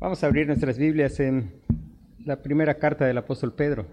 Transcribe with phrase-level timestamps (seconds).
[0.00, 1.60] Vamos a abrir nuestras Biblias en
[2.24, 3.84] la primera carta del apóstol Pedro.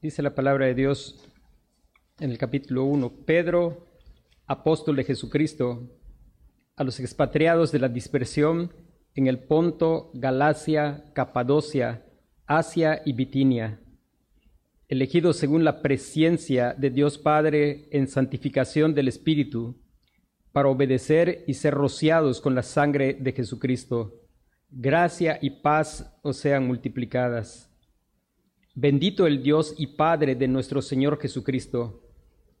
[0.00, 1.25] Dice la palabra de Dios
[2.18, 3.88] en el capítulo 1, Pedro,
[4.46, 5.90] apóstol de Jesucristo,
[6.74, 8.72] a los expatriados de la dispersión
[9.14, 12.06] en el Ponto, Galacia, Capadocia,
[12.46, 13.80] Asia y Bitinia,
[14.88, 19.82] elegidos según la presciencia de Dios Padre en santificación del Espíritu,
[20.52, 24.22] para obedecer y ser rociados con la sangre de Jesucristo.
[24.70, 27.70] Gracia y paz os sean multiplicadas.
[28.74, 32.04] Bendito el Dios y Padre de nuestro Señor Jesucristo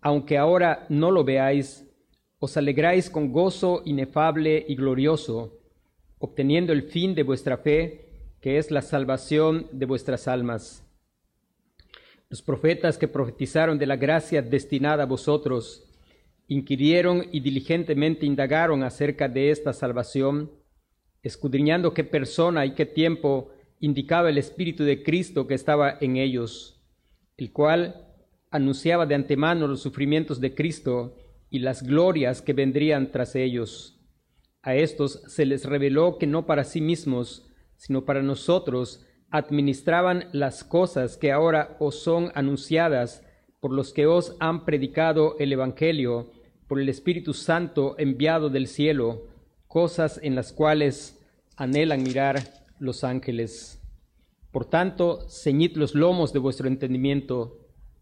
[0.00, 1.86] aunque ahora no lo veáis,
[2.38, 5.58] os alegráis con gozo inefable y glorioso,
[6.18, 10.86] obteniendo el fin de vuestra fe, que es la salvación de vuestras almas.
[12.30, 15.86] Los profetas que profetizaron de la gracia destinada a vosotros,
[16.46, 20.50] inquirieron y diligentemente indagaron acerca de esta salvación,
[21.22, 26.82] escudriñando qué persona y qué tiempo indicaba el Espíritu de Cristo que estaba en ellos,
[27.36, 28.09] el cual
[28.50, 31.16] anunciaba de antemano los sufrimientos de Cristo
[31.48, 34.00] y las glorias que vendrían tras ellos.
[34.62, 40.64] A estos se les reveló que no para sí mismos, sino para nosotros, administraban las
[40.64, 43.24] cosas que ahora os son anunciadas
[43.60, 46.32] por los que os han predicado el Evangelio,
[46.66, 49.28] por el Espíritu Santo enviado del cielo,
[49.66, 51.20] cosas en las cuales
[51.56, 52.42] anhelan mirar
[52.78, 53.80] los ángeles.
[54.50, 57.59] Por tanto, ceñid los lomos de vuestro entendimiento,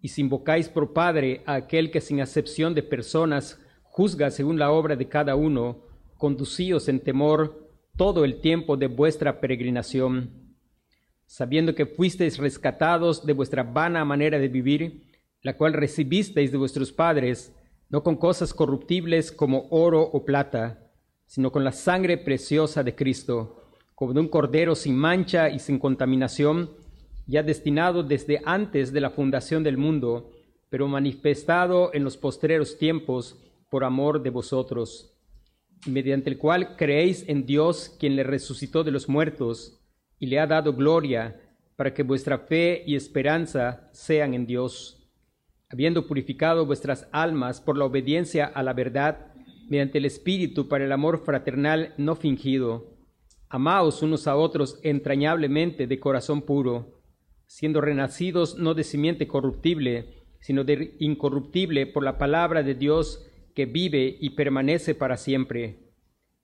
[0.00, 4.70] y si invocáis por Padre a aquel que sin acepción de personas juzga según la
[4.70, 5.84] obra de cada uno,
[6.16, 10.54] conducíos en temor todo el tiempo de vuestra peregrinación,
[11.26, 15.02] sabiendo que fuisteis rescatados de vuestra vana manera de vivir,
[15.42, 17.52] la cual recibisteis de vuestros padres,
[17.88, 20.90] no con cosas corruptibles como oro o plata,
[21.26, 25.78] sino con la sangre preciosa de Cristo, como de un cordero sin mancha y sin
[25.78, 26.70] contaminación,
[27.28, 30.32] ya destinado desde antes de la fundación del mundo,
[30.70, 33.38] pero manifestado en los postreros tiempos
[33.70, 35.14] por amor de vosotros,
[35.86, 39.78] mediante el cual creéis en Dios, quien le resucitó de los muertos
[40.18, 41.40] y le ha dado gloria,
[41.76, 45.06] para que vuestra fe y esperanza sean en Dios,
[45.68, 49.32] habiendo purificado vuestras almas por la obediencia a la verdad,
[49.68, 52.96] mediante el Espíritu para el amor fraternal no fingido.
[53.50, 56.97] Amaos unos a otros entrañablemente de corazón puro
[57.48, 63.66] siendo renacidos no de simiente corruptible, sino de incorruptible por la palabra de Dios que
[63.66, 65.90] vive y permanece para siempre.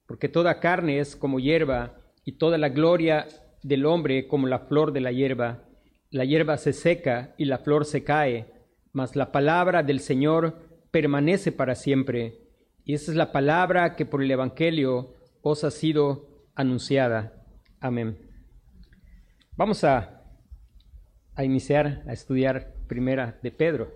[0.06, 3.26] Porque toda carne es como hierba, y toda la gloria
[3.62, 5.64] del hombre como la flor de la hierba.
[6.10, 8.46] La hierba se seca y la flor se cae,
[8.92, 10.58] mas la palabra del Señor
[10.90, 12.40] permanece para siempre.
[12.84, 17.44] Y esa es la palabra que por el Evangelio os ha sido anunciada.
[17.80, 18.18] Amén.
[19.56, 20.13] Vamos a
[21.36, 23.92] a iniciar a estudiar primera de Pedro.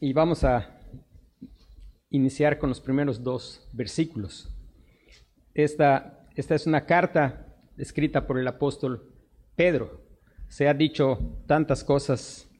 [0.00, 0.80] Y vamos a
[2.10, 4.52] iniciar con los primeros dos versículos.
[5.54, 9.14] Esta, esta es una carta escrita por el apóstol
[9.54, 10.02] Pedro.
[10.48, 12.50] Se ha dicho tantas cosas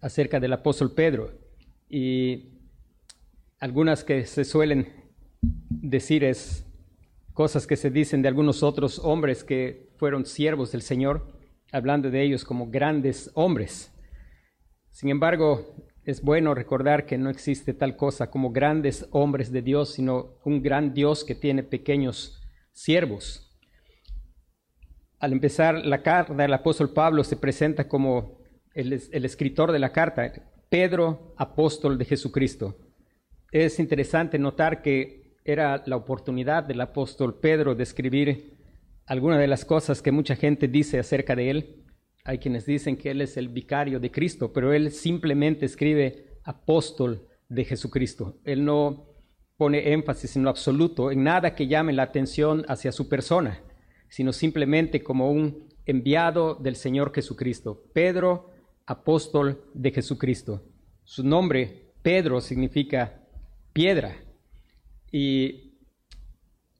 [0.00, 1.32] acerca del apóstol Pedro
[1.88, 2.52] y
[3.58, 4.88] algunas que se suelen
[5.68, 6.66] decir es
[7.34, 11.28] cosas que se dicen de algunos otros hombres que fueron siervos del Señor,
[11.70, 13.94] hablando de ellos como grandes hombres.
[14.90, 19.92] Sin embargo, es bueno recordar que no existe tal cosa como grandes hombres de Dios,
[19.92, 23.56] sino un gran Dios que tiene pequeños siervos.
[25.20, 28.40] Al empezar la carta del apóstol Pablo se presenta como
[28.74, 30.32] el, el escritor de la carta,
[30.68, 32.76] Pedro, apóstol de Jesucristo.
[33.52, 38.61] Es interesante notar que era la oportunidad del apóstol Pedro de escribir
[39.06, 41.84] algunas de las cosas que mucha gente dice acerca de él,
[42.24, 47.26] hay quienes dicen que él es el vicario de Cristo, pero él simplemente escribe apóstol
[47.48, 48.38] de Jesucristo.
[48.44, 49.08] Él no
[49.56, 53.62] pone énfasis en lo absoluto, en nada que llame la atención hacia su persona,
[54.08, 57.84] sino simplemente como un enviado del Señor Jesucristo.
[57.92, 58.50] Pedro,
[58.86, 60.62] apóstol de Jesucristo.
[61.04, 63.20] Su nombre, Pedro, significa
[63.72, 64.16] piedra.
[65.10, 65.71] Y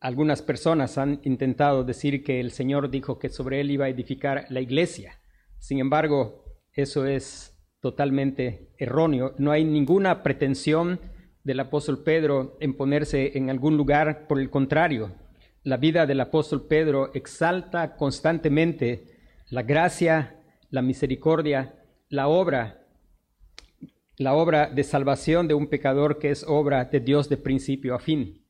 [0.02, 4.46] algunas personas han intentado decir que el Señor dijo que sobre él iba a edificar
[4.50, 5.20] la iglesia.
[5.58, 9.34] Sin embargo, eso es totalmente erróneo.
[9.38, 11.00] No hay ninguna pretensión
[11.44, 15.14] del apóstol Pedro en ponerse en algún lugar, por el contrario,
[15.64, 19.04] la vida del apóstol Pedro exalta constantemente
[19.48, 20.40] la gracia,
[20.70, 21.76] la misericordia,
[22.08, 22.88] la obra,
[24.16, 28.00] la obra de salvación de un pecador que es obra de Dios de principio a
[28.00, 28.41] fin.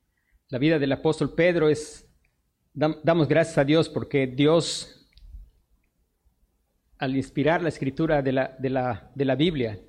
[0.52, 2.06] La vida del apóstol Pedro es,
[2.75, 5.08] damos gracias a Dios porque Dios
[6.99, 9.81] al inspirar la escritura de la, de la, de la Biblia,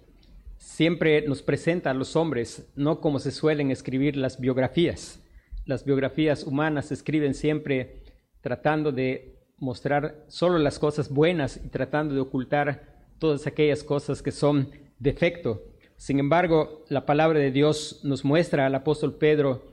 [0.55, 5.21] siempre nos presenta a los hombres, no como se suelen escribir las biografías.
[5.65, 8.01] Las biografías humanas se escriben siempre
[8.39, 14.31] tratando de mostrar solo las cosas buenas y tratando de ocultar todas aquellas cosas que
[14.31, 15.61] son defecto.
[15.97, 19.72] Sin embargo, la palabra de Dios nos muestra al apóstol Pedro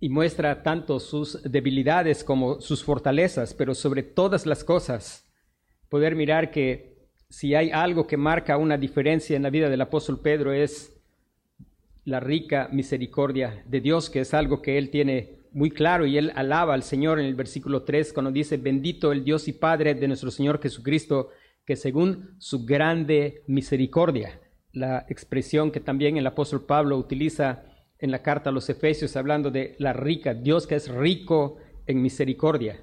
[0.00, 5.28] y muestra tanto sus debilidades como sus fortalezas, pero sobre todas las cosas
[5.88, 6.98] poder mirar que
[7.28, 10.94] si hay algo que marca una diferencia en la vida del apóstol Pedro es
[12.04, 16.32] la rica misericordia de Dios, que es algo que él tiene muy claro y él
[16.34, 20.08] alaba al Señor en el versículo 3 cuando dice, bendito el Dios y Padre de
[20.08, 21.30] nuestro Señor Jesucristo,
[21.64, 24.40] que según su grande misericordia,
[24.72, 27.64] la expresión que también el apóstol Pablo utiliza
[27.98, 31.56] en la carta a los Efesios, hablando de la rica, Dios que es rico
[31.86, 32.80] en misericordia.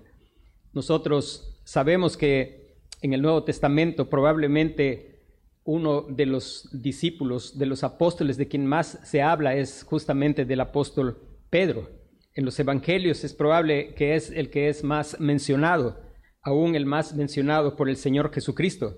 [0.73, 5.15] Nosotros sabemos que en el Nuevo Testamento, probablemente
[5.63, 10.61] uno de los discípulos, de los apóstoles de quien más se habla es justamente del
[10.61, 11.17] apóstol
[11.49, 11.89] Pedro.
[12.35, 16.01] En los evangelios es probable que es el que es más mencionado,
[16.41, 18.97] aún el más mencionado por el Señor Jesucristo.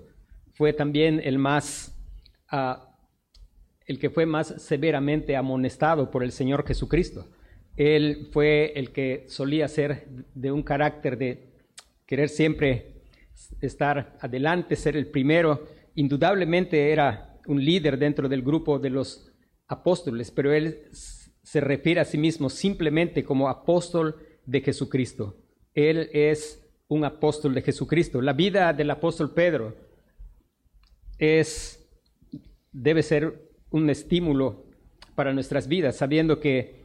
[0.54, 1.96] Fue también el más,
[2.50, 2.87] ah,
[3.88, 7.26] el que fue más severamente amonestado por el Señor Jesucristo.
[7.74, 11.54] Él fue el que solía ser de un carácter de
[12.06, 13.02] querer siempre
[13.62, 15.66] estar adelante, ser el primero.
[15.94, 19.32] Indudablemente era un líder dentro del grupo de los
[19.66, 25.38] apóstoles, pero él se refiere a sí mismo simplemente como apóstol de Jesucristo.
[25.72, 28.20] Él es un apóstol de Jesucristo.
[28.20, 29.74] La vida del apóstol Pedro
[31.18, 31.88] es
[32.70, 34.66] debe ser un estímulo
[35.14, 36.84] para nuestras vidas, sabiendo que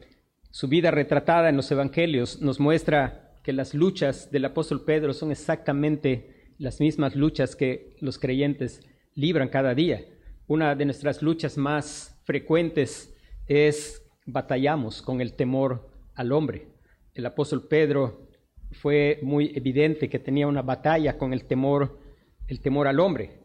[0.49, 5.31] su vida retratada en los evangelios nos muestra que las luchas del apóstol Pedro son
[5.31, 8.81] exactamente las mismas luchas que los creyentes
[9.15, 10.05] libran cada día.
[10.47, 13.15] Una de nuestras luchas más frecuentes
[13.47, 16.67] es batallamos con el temor al hombre.
[17.13, 18.29] El apóstol Pedro
[18.71, 21.99] fue muy evidente que tenía una batalla con el temor,
[22.47, 23.39] el temor al hombre.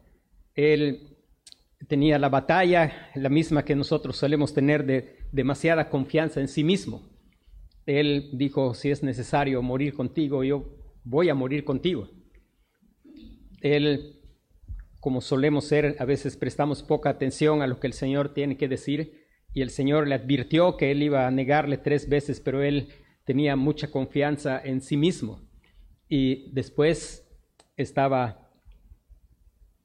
[0.54, 1.17] Él
[1.86, 7.08] tenía la batalla, la misma que nosotros solemos tener de demasiada confianza en sí mismo.
[7.86, 12.10] Él dijo, si es necesario morir contigo, yo voy a morir contigo.
[13.60, 14.20] Él,
[15.00, 18.68] como solemos ser, a veces prestamos poca atención a lo que el Señor tiene que
[18.68, 22.88] decir y el Señor le advirtió que él iba a negarle tres veces, pero él
[23.24, 25.48] tenía mucha confianza en sí mismo
[26.08, 27.26] y después
[27.76, 28.47] estaba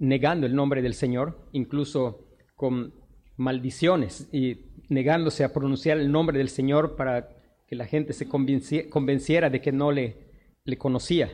[0.04, 2.94] negando el nombre del Señor, incluso con
[3.38, 7.30] maldiciones y negándose a pronunciar el nombre del Señor para
[7.68, 10.18] que la gente se convenciera de que no le,
[10.66, 11.32] le conocía.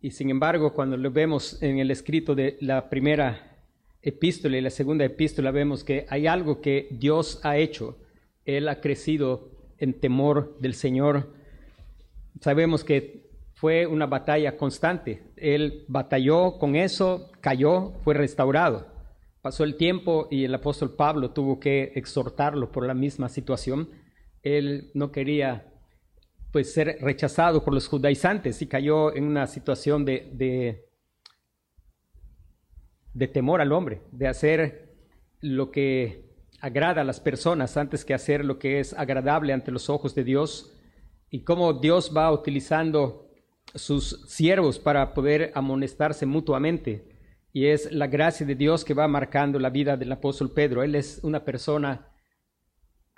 [0.00, 3.58] Y sin embargo, cuando lo vemos en el escrito de la primera
[4.00, 7.98] epístola y la segunda epístola, vemos que hay algo que Dios ha hecho
[8.46, 11.34] él ha crecido en temor del Señor.
[12.40, 13.25] Sabemos que
[13.56, 15.22] fue una batalla constante.
[15.34, 18.86] Él batalló con eso, cayó, fue restaurado.
[19.40, 23.88] Pasó el tiempo y el apóstol Pablo tuvo que exhortarlo por la misma situación.
[24.42, 25.72] Él no quería
[26.52, 30.90] pues ser rechazado por los judaizantes y cayó en una situación de, de,
[33.14, 34.96] de temor al hombre, de hacer
[35.40, 36.26] lo que
[36.60, 40.24] agrada a las personas antes que hacer lo que es agradable ante los ojos de
[40.24, 40.74] Dios
[41.30, 43.25] y cómo Dios va utilizando
[43.76, 47.08] sus siervos para poder amonestarse mutuamente.
[47.52, 50.82] Y es la gracia de Dios que va marcando la vida del apóstol Pedro.
[50.82, 52.08] Él es una persona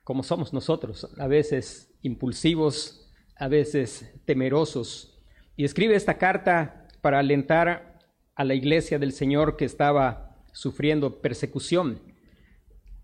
[0.05, 5.19] como somos nosotros, a veces impulsivos, a veces temerosos.
[5.57, 7.99] Y escribe esta carta para alentar
[8.35, 12.01] a la iglesia del Señor que estaba sufriendo persecución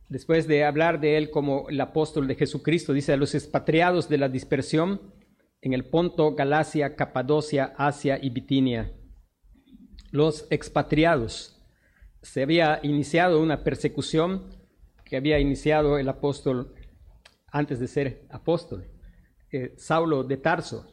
[0.09, 4.19] después de hablar de él como el apóstol de Jesucristo, dice a los expatriados de
[4.19, 5.01] la dispersión
[5.65, 8.93] en el Ponto, Galacia, Capadocia, Asia y Bitinia.
[10.13, 11.61] Los expatriados.
[12.23, 14.55] Se había iniciado una persecución
[15.05, 16.75] que había iniciado el apóstol
[17.51, 18.87] antes de ser apóstol,
[19.51, 20.87] eh, Saulo de Tarso.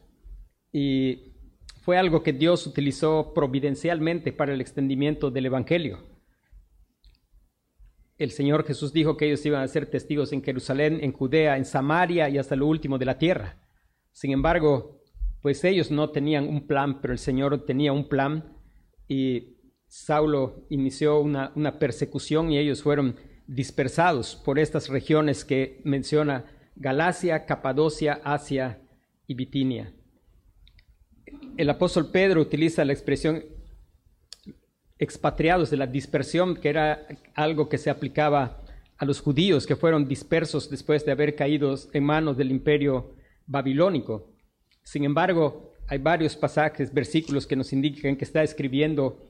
[0.72, 1.34] Y
[1.82, 6.12] fue algo que Dios utilizó providencialmente para el extendimiento del Evangelio
[8.24, 11.66] el Señor Jesús dijo que ellos iban a ser testigos en Jerusalén, en Judea, en
[11.66, 13.58] Samaria y hasta lo último de la tierra.
[14.12, 15.02] Sin embargo,
[15.42, 18.58] pues ellos no tenían un plan, pero el Señor tenía un plan
[19.08, 23.16] y Saulo inició una, una persecución y ellos fueron
[23.48, 28.82] dispersados por estas regiones que menciona Galacia, Capadocia, Asia
[29.28, 29.94] y Bitinia.
[31.58, 33.44] El apóstol Pedro utiliza la expresión
[34.98, 38.62] expatriados de la dispersión, que era algo que se aplicaba
[38.98, 44.34] a los judíos que fueron dispersos después de haber caído en manos del imperio babilónico.
[44.84, 49.28] Sin embargo, hay varios pasajes, versículos que nos indican que está escribiendo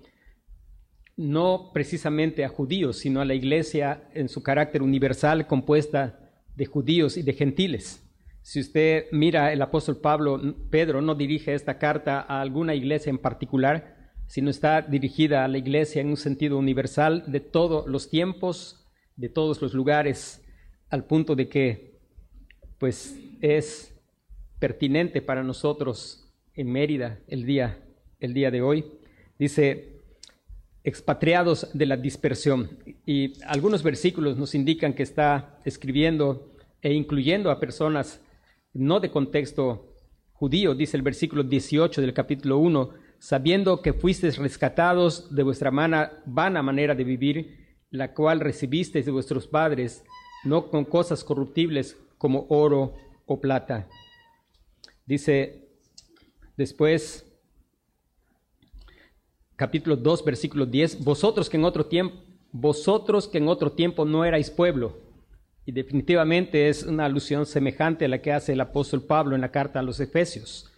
[1.17, 6.19] no precisamente a judíos, sino a la iglesia en su carácter universal compuesta
[6.55, 8.07] de judíos y de gentiles.
[8.43, 13.19] Si usted mira el apóstol Pablo, Pedro no dirige esta carta a alguna iglesia en
[13.19, 18.87] particular, sino está dirigida a la iglesia en un sentido universal de todos los tiempos,
[19.15, 20.41] de todos los lugares,
[20.89, 21.99] al punto de que
[22.79, 23.90] pues es
[24.61, 27.83] pertinente para nosotros en Mérida el día,
[28.19, 28.85] el día de hoy.
[29.39, 29.99] Dice,
[30.83, 32.77] expatriados de la dispersión.
[33.05, 38.21] Y algunos versículos nos indican que está escribiendo e incluyendo a personas
[38.73, 39.95] no de contexto
[40.31, 46.61] judío, dice el versículo 18 del capítulo 1, sabiendo que fuisteis rescatados de vuestra vana
[46.63, 50.03] manera de vivir, la cual recibisteis de vuestros padres,
[50.43, 52.93] no con cosas corruptibles como oro
[53.25, 53.87] o plata.
[55.05, 55.67] Dice
[56.58, 57.25] después,
[59.55, 62.17] capítulo 2, versículo 10, vosotros que en otro tiempo,
[62.51, 64.98] vosotros que en otro tiempo no erais pueblo,
[65.65, 69.51] y definitivamente es una alusión semejante a la que hace el apóstol Pablo en la
[69.51, 70.72] carta a los Efesios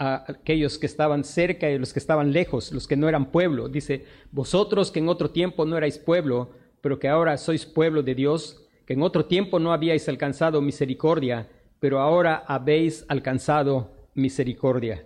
[0.00, 3.68] a aquellos que estaban cerca y los que estaban lejos, los que no eran pueblo.
[3.68, 8.14] Dice, vosotros que en otro tiempo no erais pueblo, pero que ahora sois pueblo de
[8.14, 15.04] Dios, que en otro tiempo no habíais alcanzado misericordia, pero ahora habéis alcanzado misericordia.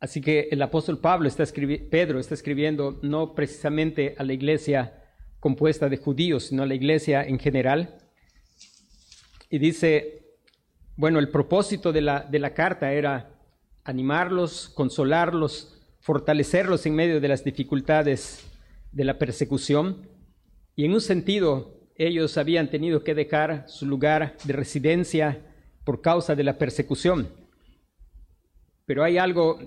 [0.00, 1.44] Así que el apóstol Pablo está
[1.90, 5.04] Pedro está escribiendo no precisamente a la iglesia
[5.38, 7.98] compuesta de judíos, sino a la iglesia en general.
[9.50, 10.36] Y dice,
[10.96, 13.30] bueno, el propósito de la, de la carta era
[13.84, 18.46] animarlos, consolarlos, fortalecerlos en medio de las dificultades
[18.92, 20.08] de la persecución.
[20.76, 25.42] Y en un sentido, ellos habían tenido que dejar su lugar de residencia
[25.84, 27.28] por causa de la persecución.
[28.86, 29.58] Pero hay algo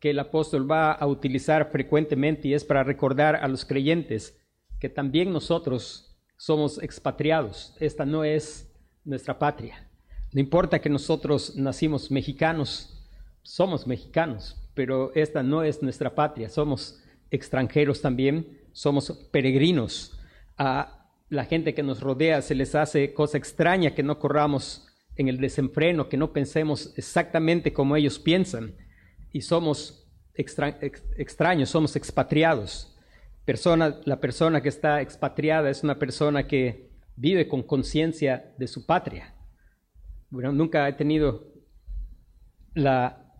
[0.00, 4.42] que el apóstol va a utilizar frecuentemente y es para recordar a los creyentes
[4.80, 7.76] que también nosotros somos expatriados.
[7.78, 8.72] Esta no es
[9.04, 9.86] nuestra patria.
[10.32, 13.06] No importa que nosotros nacimos mexicanos,
[13.42, 20.18] somos mexicanos, pero esta no es nuestra patria, somos extranjeros también, somos peregrinos.
[20.56, 21.01] A
[21.32, 24.86] la gente que nos rodea se les hace cosa extraña que no corramos
[25.16, 28.74] en el desenfreno, que no pensemos exactamente como ellos piensan.
[29.32, 32.96] Y somos extraños, somos expatriados.
[33.44, 38.86] Persona, la persona que está expatriada es una persona que vive con conciencia de su
[38.86, 39.34] patria
[40.32, 41.52] bueno, nunca he tenido
[42.72, 43.34] la,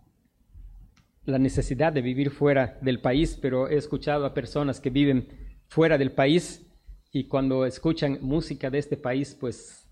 [1.25, 5.27] la necesidad de vivir fuera del país, pero he escuchado a personas que viven
[5.67, 6.71] fuera del país
[7.15, 9.87] y cuando escuchan música de este país, pues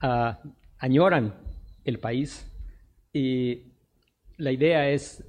[0.00, 0.42] ah,
[0.76, 1.34] añoran
[1.84, 2.46] el país.
[3.14, 3.72] Y
[4.36, 5.24] la idea es,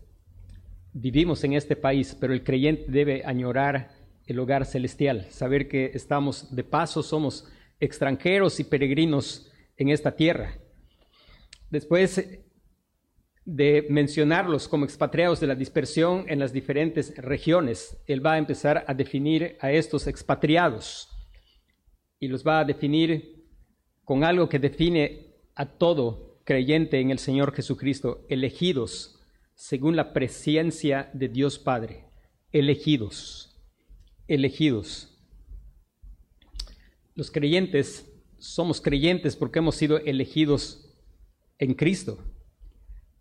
[0.92, 3.92] vivimos en este país, pero el creyente debe añorar
[4.26, 7.48] el hogar celestial, saber que estamos de paso, somos
[7.80, 10.56] extranjeros y peregrinos en esta tierra.
[11.70, 12.40] Después
[13.46, 18.84] de mencionarlos como expatriados de la dispersión en las diferentes regiones, él va a empezar
[18.88, 21.10] a definir a estos expatriados
[22.20, 23.46] y los va a definir
[24.04, 29.20] con algo que define a todo creyente en el Señor Jesucristo, elegidos
[29.56, 32.06] según la presencia de Dios Padre,
[32.52, 33.56] elegidos,
[34.28, 35.18] elegidos.
[37.14, 40.94] Los creyentes somos creyentes porque hemos sido elegidos
[41.58, 42.20] en Cristo.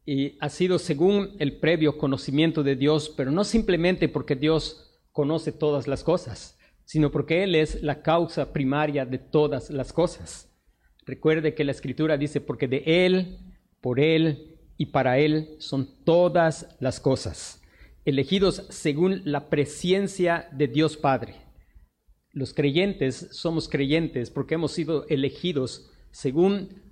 [0.06, 5.52] Y ha sido según el previo conocimiento de Dios, pero no simplemente porque Dios conoce
[5.52, 10.50] todas las cosas, sino porque Él es la causa primaria de todas las cosas.
[11.06, 13.38] Recuerde que la escritura dice, porque de Él,
[13.80, 17.62] por Él y para Él son todas las cosas,
[18.04, 21.36] elegidos según la presencia de Dios Padre.
[22.32, 26.82] Los creyentes somos creyentes porque hemos sido elegidos según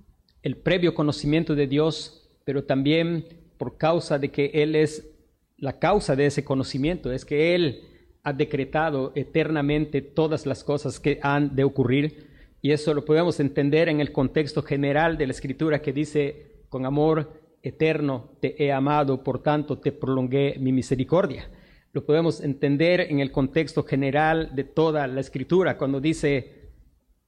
[0.41, 3.25] el previo conocimiento de Dios, pero también
[3.57, 5.09] por causa de que Él es
[5.57, 7.81] la causa de ese conocimiento, es que Él
[8.23, 12.31] ha decretado eternamente todas las cosas que han de ocurrir.
[12.61, 16.85] Y eso lo podemos entender en el contexto general de la escritura que dice, con
[16.85, 21.49] amor eterno te he amado, por tanto te prolongué mi misericordia
[21.93, 26.71] lo podemos entender en el contexto general de toda la escritura, cuando dice,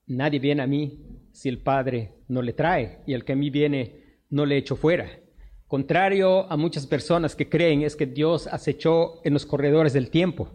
[0.08, 3.52] nadie viene a mí si el Padre no le trae, y el que a mí
[3.52, 5.20] viene no le echo fuera.
[5.68, 10.52] Contrario a muchas personas que creen es que Dios acechó en los corredores del tiempo,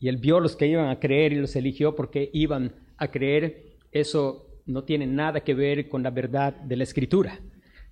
[0.00, 3.76] y Él vio los que iban a creer y los eligió porque iban a creer.
[3.92, 7.38] Eso no tiene nada que ver con la verdad de la escritura.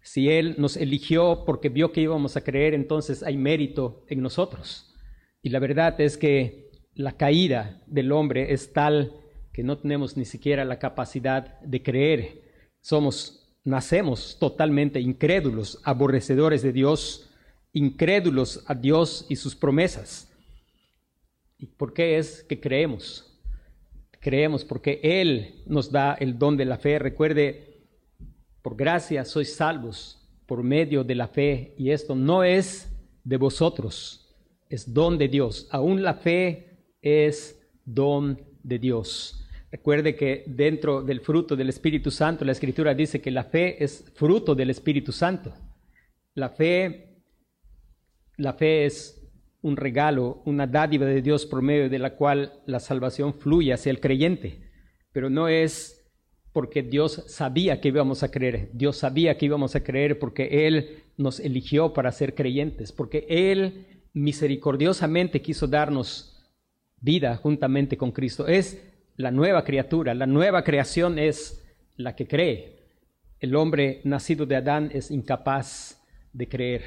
[0.02, 4.94] Si Él nos eligió porque vio que íbamos a creer, entonces hay mérito en nosotros.
[5.42, 9.12] Y la verdad es que la caída del hombre es tal
[9.52, 12.40] que no tenemos ni siquiera la capacidad de creer.
[12.80, 13.37] Somos,
[13.68, 17.30] nacemos totalmente incrédulos, aborrecedores de Dios,
[17.72, 20.32] incrédulos a Dios y sus promesas.
[21.58, 23.38] ¿Y por qué es que creemos?
[24.20, 26.98] Creemos porque Él nos da el don de la fe.
[26.98, 27.84] Recuerde,
[28.62, 32.90] por gracia sois salvos por medio de la fe y esto no es
[33.22, 34.28] de vosotros
[34.68, 35.66] es don de Dios.
[35.70, 39.37] Aún la fe es don de Dios.
[39.70, 44.10] Recuerde que dentro del fruto del Espíritu Santo, la Escritura dice que la fe es
[44.14, 45.54] fruto del Espíritu Santo.
[46.34, 47.22] La fe,
[48.36, 49.18] la fe es
[49.60, 53.90] un regalo, una dádiva de Dios por medio de la cual la salvación fluye hacia
[53.90, 54.70] el creyente.
[55.12, 55.98] Pero no es
[56.52, 58.70] porque Dios sabía que íbamos a creer.
[58.72, 63.86] Dios sabía que íbamos a creer porque Él nos eligió para ser creyentes, porque Él
[64.14, 66.50] misericordiosamente quiso darnos
[67.00, 68.46] vida juntamente con Cristo.
[68.46, 68.82] Es
[69.18, 72.76] la nueva criatura, la nueva creación es la que cree.
[73.40, 76.00] El hombre nacido de Adán es incapaz
[76.32, 76.82] de creer.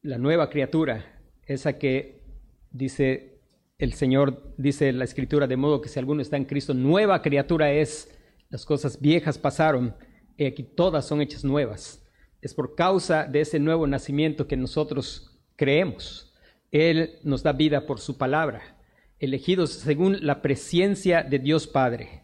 [0.00, 2.22] La nueva criatura, esa que
[2.70, 3.42] dice
[3.78, 7.72] el Señor, dice la Escritura, de modo que si alguno está en Cristo, nueva criatura
[7.72, 8.16] es,
[8.48, 9.96] las cosas viejas pasaron,
[10.36, 12.08] y aquí todas son hechas nuevas.
[12.40, 16.32] Es por causa de ese nuevo nacimiento que nosotros creemos.
[16.70, 18.79] Él nos da vida por su palabra,
[19.20, 22.22] elegidos según la presencia de Dios Padre.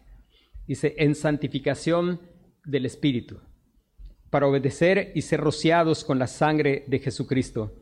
[0.67, 2.19] Dice, en santificación
[2.65, 3.39] del Espíritu,
[4.29, 7.73] para obedecer y ser rociados con la sangre de Jesucristo,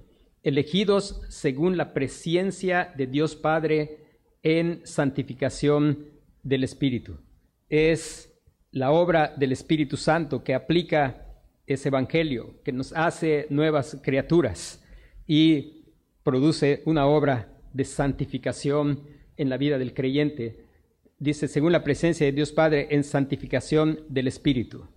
[0.44, 6.10] elegidos según la presencia de Dios Padre en santificación
[6.44, 7.18] del Espíritu.
[7.68, 8.32] Es
[8.72, 11.26] la obra del Espíritu Santo que aplica
[11.66, 14.84] ese Evangelio, que nos hace nuevas criaturas
[15.26, 15.86] y
[16.22, 19.04] produce una obra de santificación
[19.36, 20.66] en la vida del creyente.
[21.20, 24.88] Dice, según la presencia de Dios Padre, en santificación del Espíritu.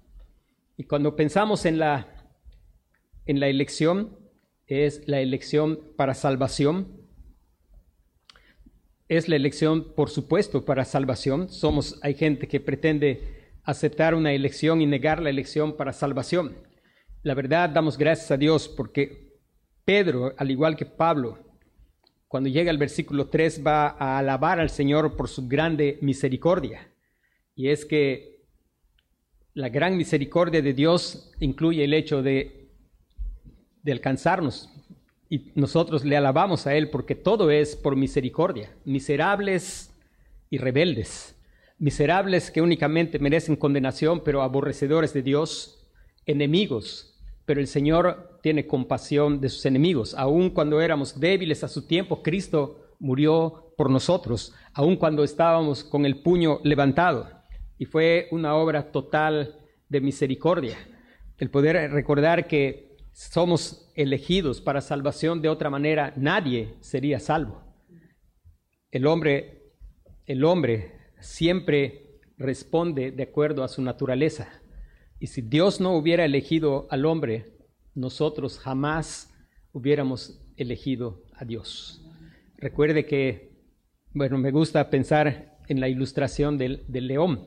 [0.77, 2.07] Y cuando pensamos en la,
[3.27, 4.17] en la elección,
[4.69, 7.03] es la elección para salvación.
[9.09, 11.49] Es la elección, por supuesto, para salvación.
[11.49, 16.57] Somos, hay gente que pretende aceptar una elección y negar la elección para salvación.
[17.25, 19.37] La verdad, damos gracias a Dios porque
[19.85, 21.48] Pedro, al igual que Pablo,
[22.29, 26.89] cuando llega al versículo 3 va a alabar al Señor por su grande misericordia.
[27.57, 28.45] Y es que
[29.55, 32.69] la gran misericordia de Dios incluye el hecho de,
[33.83, 34.71] de alcanzarnos.
[35.31, 38.73] Y nosotros le alabamos a Él porque todo es por misericordia.
[38.85, 39.95] Miserables
[40.51, 41.35] y rebeldes,
[41.79, 45.87] miserables que únicamente merecen condenación, pero aborrecedores de Dios,
[46.27, 47.18] enemigos,
[47.49, 50.15] pero el Señor tiene compasión de sus enemigos.
[50.15, 56.05] Aun cuando éramos débiles a su tiempo, Cristo murió por nosotros, aun cuando estábamos con
[56.05, 57.27] el puño levantado.
[57.79, 60.77] Y fue una obra total de misericordia.
[61.39, 67.63] El poder recordar que somos elegidos para salvación de otra manera, nadie sería salvo.
[68.91, 69.73] El hombre,
[70.27, 74.61] el hombre siempre responde de acuerdo a su naturaleza.
[75.21, 77.53] Y si Dios no hubiera elegido al hombre,
[77.95, 79.35] nosotros jamás
[79.73, 82.05] hubiéramos elegido a Dios.
[82.57, 83.53] Recuerde que,
[84.13, 87.47] bueno, me gusta pensar en la ilustración del, león.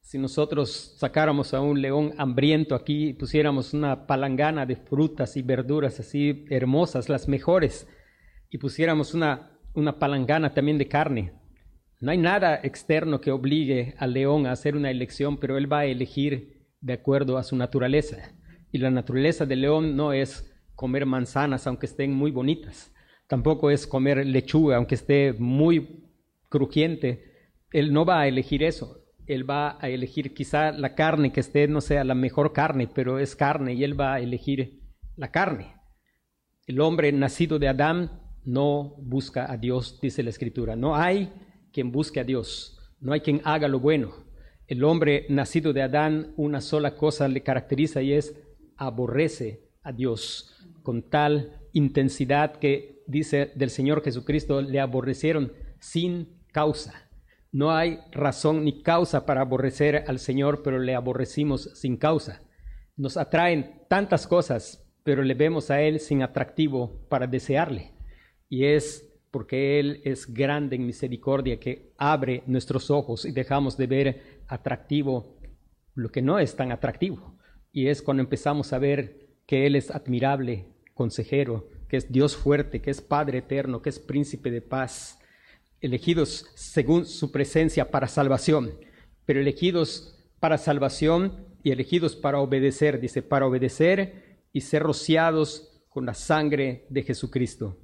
[0.00, 5.42] Si nosotros sacáramos a un león hambriento aquí y pusiéramos una palangana de frutas y
[5.42, 7.86] verduras así hermosas, las mejores,
[8.50, 11.32] y pusiéramos una, una palangana también de carne,
[12.00, 15.80] no hay nada externo que obligue al león a hacer una elección, pero él va
[15.80, 18.34] a elegir de acuerdo a su naturaleza.
[18.70, 22.92] Y la naturaleza del león no es comer manzanas aunque estén muy bonitas.
[23.26, 26.04] Tampoco es comer lechuga, aunque esté muy
[26.48, 27.24] crujiente.
[27.72, 29.04] Él no va a elegir eso.
[29.26, 33.18] Él va a elegir quizá la carne que esté, no sea la mejor carne, pero
[33.18, 34.80] es carne y él va a elegir
[35.16, 35.74] la carne.
[36.66, 40.76] El hombre nacido de Adán no busca a Dios, dice la Escritura.
[40.76, 41.30] No hay
[41.72, 44.27] quien busque a Dios, no hay quien haga lo bueno.
[44.68, 48.36] El hombre nacido de Adán, una sola cosa le caracteriza y es
[48.76, 57.08] aborrece a Dios con tal intensidad que dice del Señor Jesucristo, le aborrecieron sin causa.
[57.50, 62.42] No hay razón ni causa para aborrecer al Señor, pero le aborrecimos sin causa.
[62.94, 67.94] Nos atraen tantas cosas, pero le vemos a Él sin atractivo para desearle.
[68.50, 73.86] Y es porque Él es grande en misericordia que abre nuestros ojos y dejamos de
[73.86, 75.38] ver atractivo
[75.94, 77.36] lo que no es tan atractivo.
[77.72, 82.80] Y es cuando empezamos a ver que Él es admirable, consejero, que es Dios fuerte,
[82.80, 85.18] que es Padre eterno, que es príncipe de paz,
[85.80, 88.72] elegidos según su presencia para salvación,
[89.24, 96.06] pero elegidos para salvación y elegidos para obedecer, dice, para obedecer y ser rociados con
[96.06, 97.76] la sangre de Jesucristo.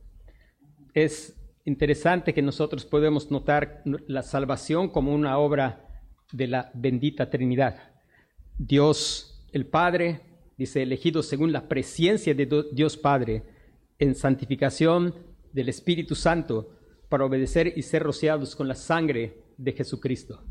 [0.93, 5.84] Es interesante que nosotros podemos notar la salvación como una obra
[6.35, 7.77] de la bendita Trinidad.
[8.59, 10.21] Dios el Padre,
[10.59, 13.45] dice, elegidos según la presencia de Dios Padre,
[14.01, 15.15] en santificación
[15.53, 16.71] del Espíritu Santo
[17.09, 20.43] para obedecer y ser rociados con la sangre de Jesucristo.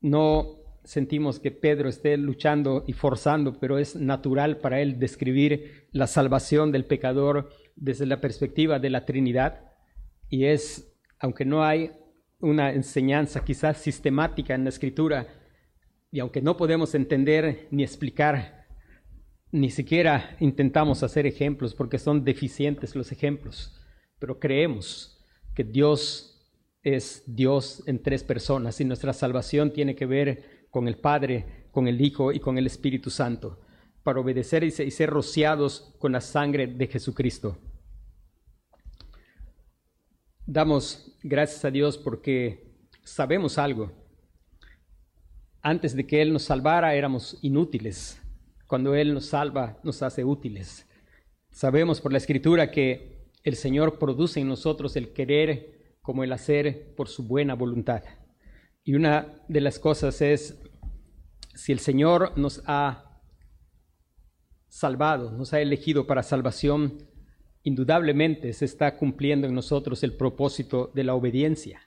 [0.00, 6.06] No sentimos que Pedro esté luchando y forzando, pero es natural para él describir la
[6.06, 9.64] salvación del pecador desde la perspectiva de la Trinidad
[10.28, 11.90] y es, aunque no hay
[12.40, 15.26] una enseñanza quizás sistemática en la escritura,
[16.10, 18.60] y aunque no podemos entender ni explicar
[19.52, 23.80] ni siquiera intentamos hacer ejemplos porque son deficientes los ejemplos,
[24.18, 25.24] pero creemos
[25.54, 26.48] que Dios
[26.82, 31.88] es Dios en tres personas y nuestra salvación tiene que ver con el Padre, con
[31.88, 33.60] el Hijo y con el Espíritu Santo,
[34.02, 37.58] para obedecer y ser rociados con la sangre de Jesucristo.
[40.46, 42.70] Damos gracias a Dios porque
[43.02, 43.92] sabemos algo.
[45.62, 48.20] Antes de que Él nos salvara éramos inútiles,
[48.66, 50.88] cuando Él nos salva, nos hace útiles.
[51.50, 56.94] Sabemos por la Escritura que el Señor produce en nosotros el querer como el hacer
[56.94, 58.02] por su buena voluntad.
[58.84, 60.58] Y una de las cosas es,
[61.54, 63.20] si el Señor nos ha
[64.68, 67.09] salvado, nos ha elegido para salvación,
[67.62, 71.80] indudablemente se está cumpliendo en nosotros el propósito de la obediencia.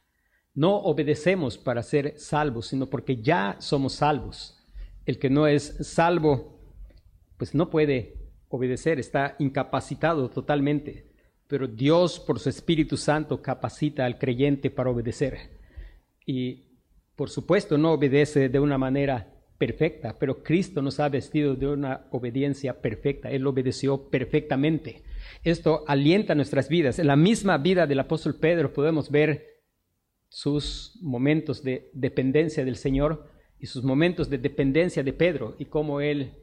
[0.54, 4.60] No obedecemos para ser salvos, sino porque ya somos salvos.
[5.06, 6.54] El que no es salvo
[7.38, 8.16] pues no puede
[8.48, 11.12] obedecer, está incapacitado totalmente.
[11.48, 15.60] Pero Dios, por su Espíritu Santo, capacita al creyente para obedecer.
[16.26, 16.80] Y,
[17.16, 22.08] por supuesto, no obedece de una manera perfecta, pero Cristo nos ha vestido de una
[22.12, 23.32] obediencia perfecta.
[23.32, 25.04] Él obedeció perfectamente.
[25.44, 27.00] Esto alienta nuestras vidas.
[27.00, 29.54] En la misma vida del apóstol Pedro podemos ver
[30.30, 36.02] sus momentos de dependencia del Señor y sus momentos de dependencia de Pedro y cómo
[36.02, 36.34] él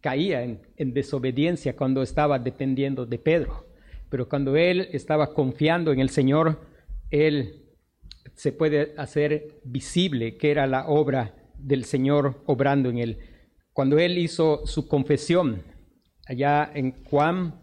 [0.00, 3.66] caía en, desobediencia cuando estaba dependiendo de Pedro.
[4.10, 6.60] Pero cuando él estaba confiando en el Señor,
[7.10, 7.62] él
[8.34, 13.18] se puede hacer visible que era la obra del Señor obrando en él.
[13.72, 15.62] Cuando él hizo su confesión
[16.26, 17.58] allá en Juan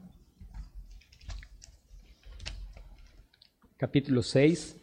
[3.78, 4.76] capítulo 6,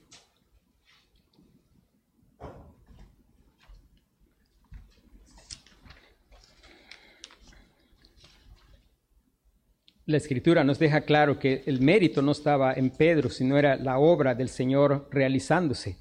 [10.06, 13.98] la escritura nos deja claro que el mérito no estaba en Pedro, sino era la
[13.98, 15.98] obra del Señor realizándose.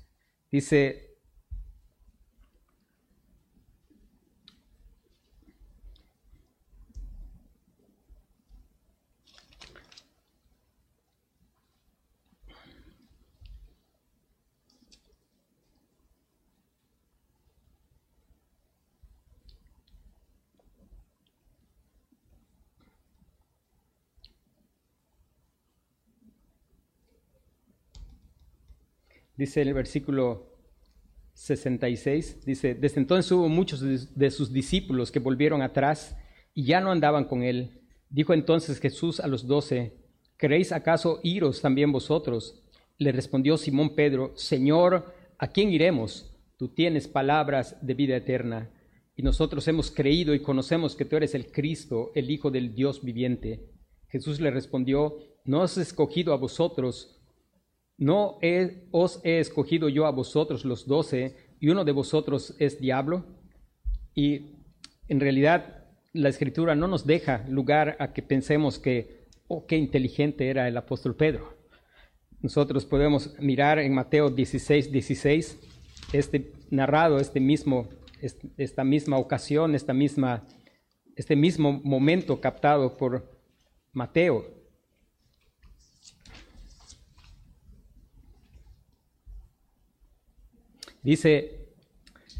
[0.51, 1.04] Dice
[29.37, 30.55] dice el versículo
[31.33, 36.15] 66, dice, desde entonces hubo muchos de sus discípulos que volvieron atrás
[36.53, 37.81] y ya no andaban con él.
[38.09, 39.97] Dijo entonces Jesús a los doce,
[40.37, 42.63] ¿queréis acaso iros también vosotros?
[42.97, 46.33] Le respondió Simón Pedro, Señor, ¿a quién iremos?
[46.57, 48.71] Tú tienes palabras de vida eterna,
[49.17, 53.03] y nosotros hemos creído y conocemos que tú eres el Cristo, el Hijo del Dios
[53.03, 53.71] viviente.
[54.07, 57.14] Jesús le respondió, no he escogido a vosotros,
[57.97, 58.39] ¿No
[58.91, 63.25] os he escogido yo a vosotros los doce y uno de vosotros es diablo?
[64.13, 64.55] Y
[65.07, 70.49] en realidad la escritura no nos deja lugar a que pensemos que, oh, qué inteligente
[70.49, 71.57] era el apóstol Pedro.
[72.41, 75.59] Nosotros podemos mirar en Mateo 16, 16,
[76.13, 77.89] este narrado, este mismo,
[78.57, 80.45] esta misma ocasión, esta misma,
[81.15, 83.31] este mismo momento captado por
[83.93, 84.45] Mateo.
[91.05, 91.67] Dice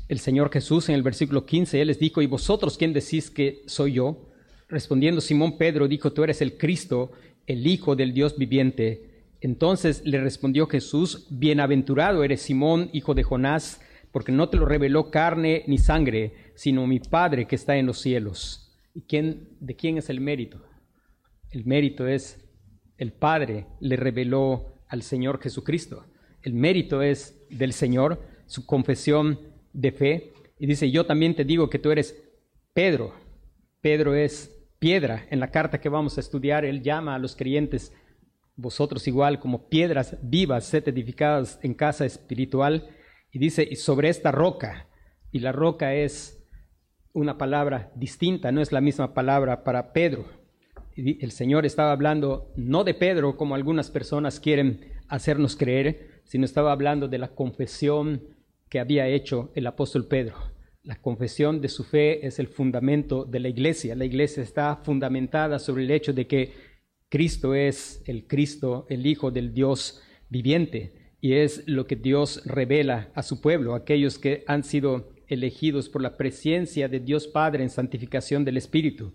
[0.08, 3.62] el Señor Jesús en el versículo 15, Él les dijo, ¿y vosotros quién decís que
[3.68, 4.32] soy yo?
[4.68, 7.12] Respondiendo Simón Pedro dijo, tú eres el Cristo,
[7.46, 9.28] el Hijo del Dios viviente.
[9.40, 15.12] Entonces le respondió Jesús, bienaventurado eres Simón, hijo de Jonás, porque no te lo reveló
[15.12, 18.76] carne ni sangre, sino mi Padre que está en los cielos.
[18.96, 20.66] ¿Y quién, de quién es el mérito?
[21.52, 22.44] El mérito es
[22.98, 26.08] el Padre le reveló al Señor Jesucristo.
[26.42, 29.40] El mérito es del Señor su confesión
[29.74, 32.24] de fe y dice, yo también te digo que tú eres
[32.74, 33.14] Pedro.
[33.82, 35.26] Pedro es piedra.
[35.30, 37.94] En la carta que vamos a estudiar, él llama a los creyentes,
[38.56, 42.90] vosotros igual como piedras vivas, sed edificadas en casa espiritual.
[43.32, 44.88] Y dice, y sobre esta roca,
[45.32, 46.42] y la roca es
[47.14, 50.26] una palabra distinta, no es la misma palabra para Pedro.
[50.96, 56.46] Y el Señor estaba hablando no de Pedro como algunas personas quieren hacernos creer, sino
[56.46, 58.35] estaba hablando de la confesión
[58.76, 60.36] que había hecho el apóstol Pedro.
[60.84, 63.96] La confesión de su fe es el fundamento de la iglesia.
[63.96, 66.52] La iglesia está fundamentada sobre el hecho de que
[67.08, 73.14] Cristo es el Cristo, el Hijo del Dios viviente, y es lo que Dios revela
[73.16, 77.70] a su pueblo, aquellos que han sido elegidos por la presencia de Dios Padre en
[77.70, 79.14] santificación del Espíritu.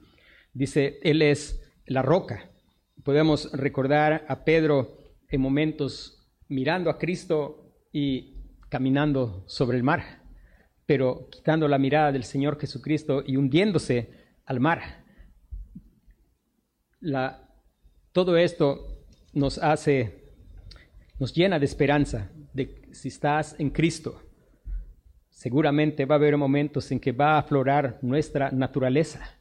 [0.54, 2.50] Dice, Él es la roca.
[3.04, 4.96] Podemos recordar a Pedro
[5.28, 8.39] en momentos mirando a Cristo y
[8.70, 10.22] caminando sobre el mar,
[10.86, 14.10] pero quitando la mirada del Señor Jesucristo y hundiéndose
[14.46, 15.04] al mar.
[18.12, 19.04] Todo esto
[19.34, 20.32] nos hace,
[21.18, 24.22] nos llena de esperanza de si estás en Cristo.
[25.28, 29.40] Seguramente va a haber momentos en que va a aflorar nuestra naturaleza,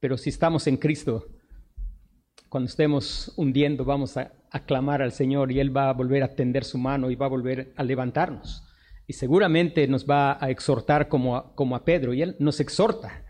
[0.00, 1.26] pero si estamos en Cristo,
[2.54, 6.62] cuando estemos hundiendo, vamos a aclamar al Señor y Él va a volver a tender
[6.62, 8.62] su mano y va a volver a levantarnos.
[9.08, 13.24] Y seguramente nos va a exhortar como a, como a Pedro, y Él nos exhorta.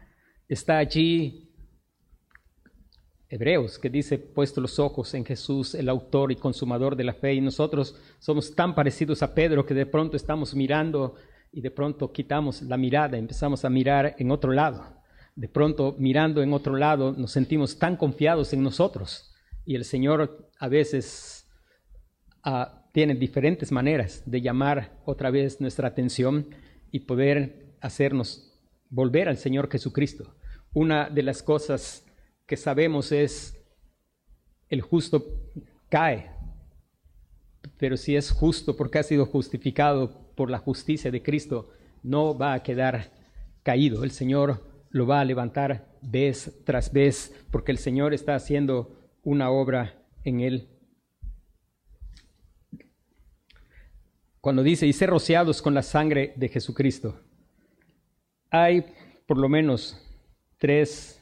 [0.47, 1.55] Está allí
[3.31, 7.33] Hebreos, que dice, puesto los ojos en Jesús, el autor y consumador de la fe,
[7.33, 11.15] y nosotros somos tan parecidos a Pedro que de pronto estamos mirando
[11.51, 15.03] y de pronto quitamos la mirada, empezamos a mirar en otro lado.
[15.37, 19.35] De pronto, mirando en otro lado, nos sentimos tan confiados en nosotros.
[19.65, 21.49] Y el Señor a veces
[22.43, 26.49] ah, tiene diferentes maneras de llamar otra vez nuestra atención
[26.93, 28.53] y poder hacernos
[28.89, 30.37] volver al Señor Jesucristo.
[30.73, 32.07] Una de las cosas
[32.47, 33.61] que sabemos es
[34.69, 35.25] el justo
[35.89, 36.31] cae,
[37.79, 41.71] pero si es justo porque ha sido justificado por la justicia de Cristo,
[42.03, 43.13] no va a quedar
[43.63, 44.05] caído.
[44.05, 49.51] El Señor lo va a levantar vez tras vez, porque el Señor está haciendo una
[49.51, 50.69] obra en él.
[54.41, 57.21] Cuando dice, y ser rociados con la sangre de Jesucristo,
[58.51, 58.87] hay
[59.27, 60.01] por lo menos
[60.59, 61.21] tres,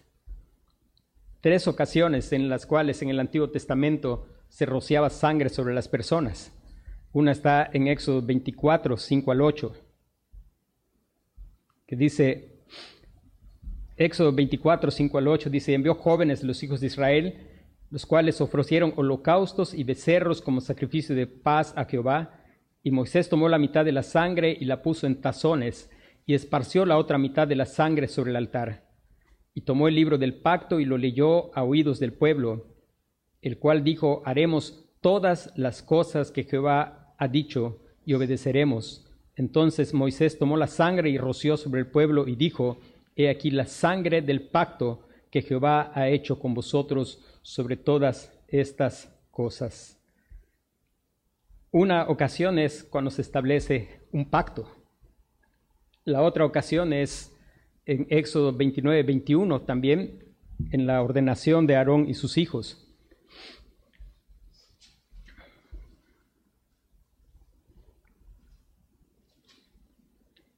[1.40, 6.52] tres ocasiones en las cuales en el Antiguo Testamento se rociaba sangre sobre las personas.
[7.11, 9.72] Una está en Éxodo 24, 5 al 8,
[11.87, 12.52] que dice,
[14.02, 17.36] Éxodo 24, 5 al 8 dice, envió jóvenes los hijos de Israel
[17.92, 22.42] los cuales ofrecieron holocaustos y becerros como sacrificio de paz a Jehová.
[22.82, 25.90] Y Moisés tomó la mitad de la sangre y la puso en tazones,
[26.24, 28.88] y esparció la otra mitad de la sangre sobre el altar.
[29.52, 32.78] Y tomó el libro del pacto y lo leyó a oídos del pueblo,
[33.42, 39.06] el cual dijo, haremos todas las cosas que Jehová ha dicho y obedeceremos.
[39.36, 42.78] Entonces Moisés tomó la sangre y roció sobre el pueblo y dijo,
[43.16, 49.14] He aquí la sangre del pacto que Jehová ha hecho con vosotros sobre todas estas
[49.31, 49.98] cosas.
[51.70, 54.68] Una ocasión es cuando se establece un pacto.
[56.05, 57.35] La otra ocasión es
[57.87, 60.35] en Éxodo 29, 21 también,
[60.70, 62.91] en la ordenación de Aarón y sus hijos.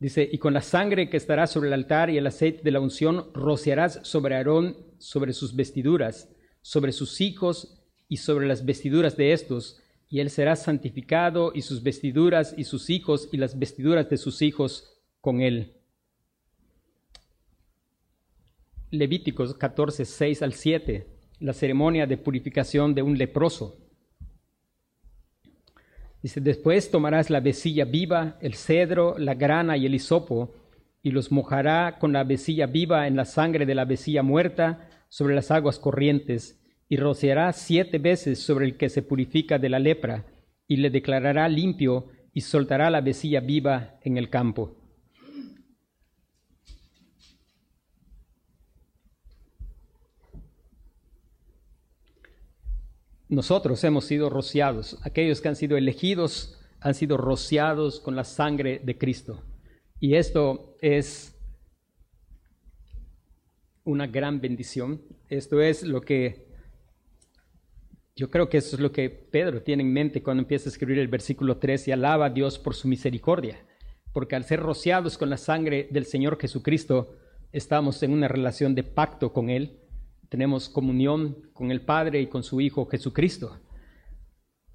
[0.05, 2.81] Dice, y con la sangre que estará sobre el altar y el aceite de la
[2.81, 6.29] unción rociarás sobre Aarón, sobre sus vestiduras,
[6.61, 11.83] sobre sus hijos y sobre las vestiduras de estos, y él será santificado y sus
[11.83, 15.73] vestiduras y sus hijos y las vestiduras de sus hijos con él.
[18.91, 21.07] Levíticos 14, 6 al 7,
[21.41, 23.84] la ceremonia de purificación de un leproso.
[26.25, 30.55] Dice, después tomarás la vecilla viva, el cedro, la grana y el hisopo,
[31.03, 35.35] y los mojará con la vecilla viva en la sangre de la vecilla muerta sobre
[35.35, 40.25] las aguas corrientes, y rociará siete veces sobre el que se purifica de la lepra,
[40.67, 44.79] y le declarará limpio, y soltará la vecilla viva en el campo.
[53.35, 58.81] Nosotros hemos sido rociados, aquellos que han sido elegidos han sido rociados con la sangre
[58.85, 59.43] de Cristo.
[60.01, 61.35] Y esto es
[63.85, 65.01] una gran bendición.
[65.29, 66.47] Esto es lo que
[68.17, 70.99] yo creo que eso es lo que Pedro tiene en mente cuando empieza a escribir
[70.99, 73.65] el versículo 3 y alaba a Dios por su misericordia.
[74.13, 77.17] Porque al ser rociados con la sangre del Señor Jesucristo,
[77.51, 79.81] estamos en una relación de pacto con Él
[80.35, 83.57] tenemos comunión con el Padre y con su Hijo Jesucristo.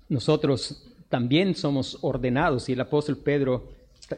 [0.08, 3.68] Nosotros también somos ordenados y el apóstol Pedro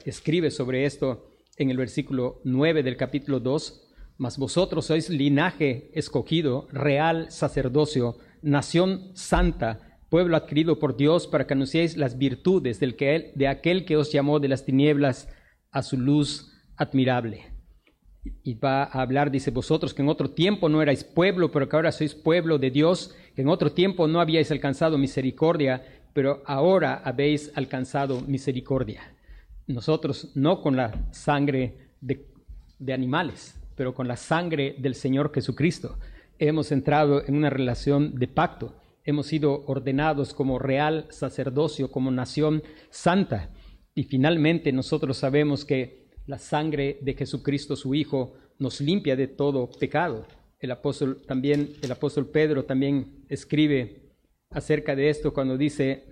[0.06, 6.68] escribe sobre esto en el versículo 9 del capítulo 2, mas vosotros sois linaje escogido,
[6.72, 13.32] real sacerdocio, nación santa, pueblo adquirido por Dios para que anunciéis las virtudes del que,
[13.34, 15.28] de aquel que os llamó de las tinieblas
[15.72, 17.51] a su luz admirable
[18.44, 21.76] y va a hablar, dice, vosotros que en otro tiempo no erais pueblo, pero que
[21.76, 27.02] ahora sois pueblo de Dios, que en otro tiempo no habíais alcanzado misericordia, pero ahora
[27.04, 29.02] habéis alcanzado misericordia.
[29.68, 32.28] Nosotros no con la sangre de,
[32.78, 35.98] de animales, pero con la sangre del Señor Jesucristo.
[36.38, 42.62] Hemos entrado en una relación de pacto, hemos sido ordenados como real sacerdocio, como nación
[42.90, 43.50] santa.
[43.96, 49.70] Y finalmente nosotros sabemos que la sangre de Jesucristo su Hijo nos limpia de todo
[49.70, 50.26] pecado.
[50.60, 54.14] El apóstol también, el apóstol Pedro también escribe
[54.52, 56.06] acerca de esto cuando dice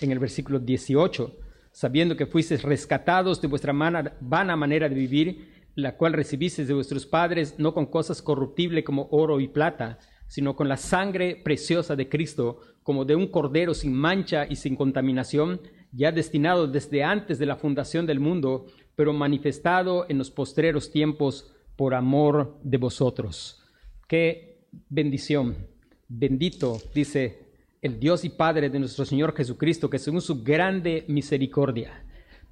[0.00, 1.38] en el versículo 18,
[1.70, 7.06] sabiendo que fuisteis rescatados de vuestra vana manera de vivir, la cual recibisteis de vuestros
[7.06, 12.08] padres, no con cosas corruptibles como oro y plata, sino con la sangre preciosa de
[12.08, 15.60] Cristo, como de un cordero sin mancha y sin contaminación,
[15.92, 21.52] ya destinado desde antes de la fundación del mundo, pero manifestado en los postreros tiempos
[21.76, 23.62] por amor de vosotros.
[24.06, 25.66] Qué bendición.
[26.08, 27.42] Bendito, dice
[27.80, 32.04] el Dios y Padre de nuestro Señor Jesucristo, que según su grande misericordia,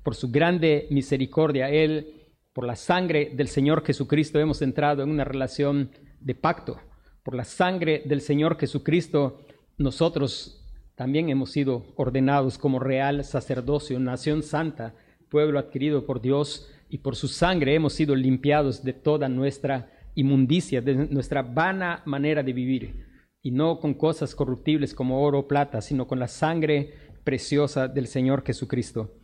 [0.02, 5.24] por su grande misericordia, Él, por la sangre del Señor Jesucristo, hemos entrado en una
[5.24, 6.80] relación de pacto.
[7.22, 9.46] Por la sangre del Señor Jesucristo,
[9.78, 10.66] nosotros
[10.96, 14.94] también hemos sido ordenados como real sacerdocio, nación santa,
[15.30, 20.82] pueblo adquirido por Dios y por su sangre hemos sido limpiados de toda nuestra inmundicia,
[20.82, 23.06] de nuestra vana manera de vivir,
[23.40, 26.92] y no con cosas corruptibles como oro o plata, sino con la sangre
[27.24, 29.14] preciosa del Señor Jesucristo.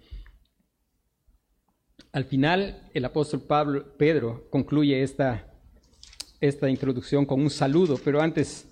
[2.12, 5.52] Al final, el apóstol Pablo, Pedro concluye esta,
[6.40, 8.68] esta introducción con un saludo, pero antes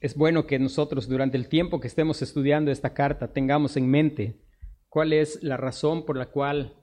[0.00, 4.47] es bueno que nosotros durante el tiempo que estemos estudiando esta carta tengamos en mente
[4.98, 6.74] cuál es la razón por la cual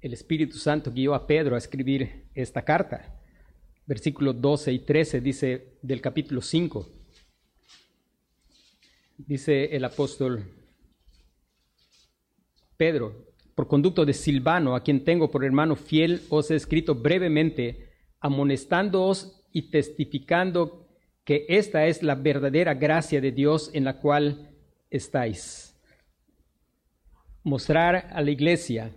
[0.00, 3.18] el Espíritu Santo guió a Pedro a escribir esta carta.
[3.86, 6.88] Versículos 12 y 13 dice del capítulo 5.
[9.18, 10.44] Dice el apóstol
[12.76, 17.90] Pedro, por conducto de Silvano, a quien tengo por hermano fiel, os he escrito brevemente,
[18.20, 20.86] amonestándoos y testificando
[21.24, 24.50] que esta es la verdadera gracia de Dios en la cual
[24.88, 25.65] estáis.
[27.46, 28.90] Mostrar a la iglesia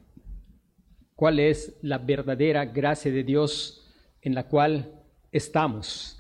[1.14, 3.88] cuál es la verdadera gracia de Dios
[4.24, 4.92] en la cual
[5.32, 6.18] estamos.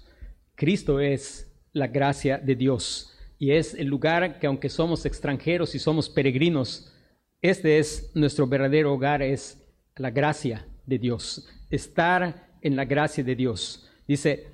[0.54, 5.80] Cristo es la gracia de Dios y es el lugar que aunque somos extranjeros y
[5.80, 6.94] somos peregrinos,
[7.42, 13.36] este es nuestro verdadero hogar, es la gracia de Dios, estar en la gracia de
[13.36, 13.90] Dios.
[14.08, 14.50] Dice,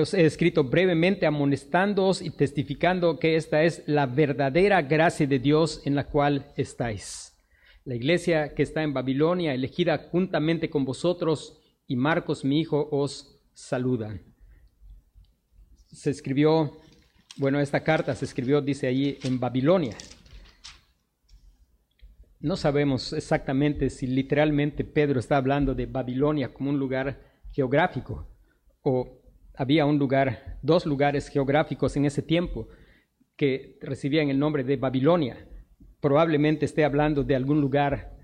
[0.00, 5.82] os he escrito brevemente amonestándoos y testificando que esta es la verdadera gracia de Dios
[5.84, 7.38] en la cual estáis.
[7.84, 13.38] La iglesia que está en Babilonia, elegida juntamente con vosotros, y Marcos, mi hijo, os
[13.52, 14.22] saludan.
[15.92, 16.72] Se escribió,
[17.36, 19.96] bueno, esta carta se escribió, dice allí, en Babilonia.
[22.40, 27.20] No sabemos exactamente si literalmente Pedro está hablando de Babilonia como un lugar
[27.52, 28.28] geográfico
[28.82, 29.23] o
[29.56, 32.68] había un lugar, dos lugares geográficos en ese tiempo
[33.36, 35.48] que recibían el nombre de Babilonia.
[36.00, 38.14] Probablemente esté hablando de algún lugar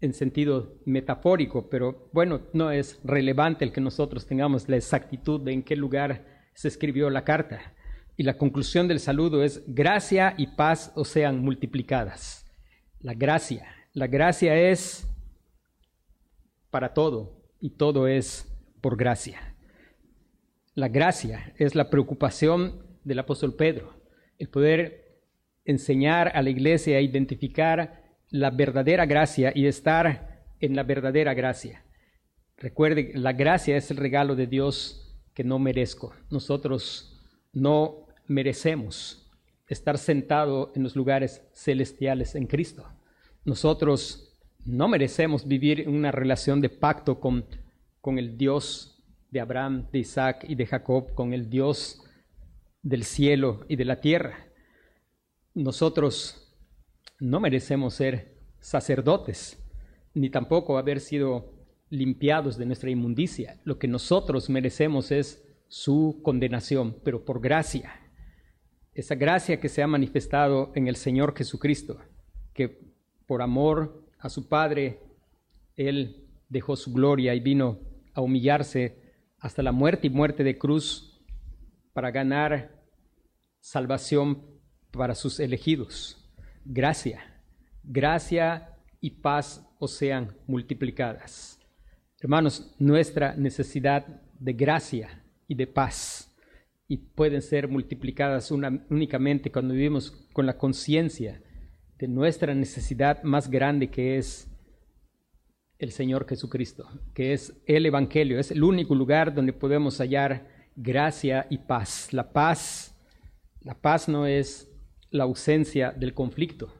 [0.00, 5.52] en sentido metafórico, pero bueno, no es relevante el que nosotros tengamos la exactitud de
[5.52, 7.74] en qué lugar se escribió la carta.
[8.16, 12.44] Y la conclusión del saludo es gracia y paz o sean multiplicadas.
[13.00, 15.08] La gracia, la gracia es
[16.70, 18.46] para todo y todo es
[18.80, 19.54] por gracia.
[20.78, 23.94] La gracia es la preocupación del apóstol Pedro,
[24.38, 25.24] el poder
[25.64, 31.82] enseñar a la iglesia a identificar la verdadera gracia y estar en la verdadera gracia.
[32.56, 36.14] Recuerde, la gracia es el regalo de Dios que no merezco.
[36.30, 37.20] Nosotros
[37.52, 39.28] no merecemos
[39.66, 42.86] estar sentado en los lugares celestiales en Cristo.
[43.44, 47.46] Nosotros no merecemos vivir una relación de pacto con,
[48.00, 48.94] con el Dios
[49.30, 52.02] de Abraham, de Isaac y de Jacob, con el Dios
[52.82, 54.46] del cielo y de la tierra.
[55.54, 56.56] Nosotros
[57.20, 59.62] no merecemos ser sacerdotes,
[60.14, 61.52] ni tampoco haber sido
[61.90, 63.60] limpiados de nuestra inmundicia.
[63.64, 67.92] Lo que nosotros merecemos es su condenación, pero por gracia.
[68.94, 71.98] Esa gracia que se ha manifestado en el Señor Jesucristo,
[72.52, 72.80] que
[73.26, 75.00] por amor a su Padre,
[75.76, 77.78] Él dejó su gloria y vino
[78.14, 79.07] a humillarse
[79.40, 81.20] hasta la muerte y muerte de cruz
[81.92, 82.82] para ganar
[83.60, 84.44] salvación
[84.90, 86.18] para sus elegidos
[86.68, 87.20] gracia,
[87.82, 91.58] gracia y paz os sean multiplicadas.
[92.20, 94.06] Hermanos, nuestra necesidad
[94.38, 96.36] de gracia y de paz
[96.86, 101.42] y pueden ser multiplicadas únicamente cuando vivimos con la conciencia
[101.98, 104.47] de nuestra necesidad más grande que es
[105.78, 111.46] el Señor Jesucristo, que es el Evangelio, es el único lugar donde podemos hallar gracia
[111.50, 112.12] y paz.
[112.12, 112.96] La paz,
[113.60, 114.68] la paz no es
[115.10, 116.74] la ausencia del conflicto.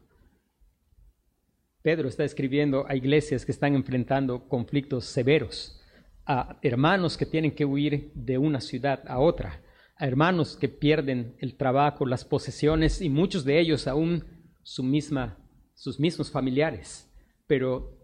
[1.82, 5.80] Pedro está escribiendo a iglesias que están enfrentando conflictos severos,
[6.26, 9.62] a hermanos que tienen que huir de una ciudad a otra,
[9.96, 14.24] a hermanos que pierden el trabajo, las posesiones y muchos de ellos aún
[14.64, 15.38] su misma,
[15.74, 17.08] sus mismos familiares.
[17.46, 17.97] Pero